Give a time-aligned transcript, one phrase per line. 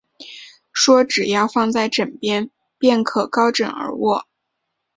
[0.73, 4.25] 说只要放在枕边，便可高枕而卧